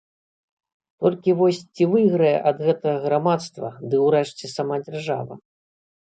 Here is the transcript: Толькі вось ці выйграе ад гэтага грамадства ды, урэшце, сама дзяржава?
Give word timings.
Толькі 1.05 1.33
вось 1.41 1.59
ці 1.75 1.83
выйграе 1.91 2.31
ад 2.51 2.63
гэтага 2.67 2.97
грамадства 3.03 3.67
ды, 3.91 3.95
урэшце, 4.07 4.45
сама 4.55 4.75
дзяржава? 4.89 5.33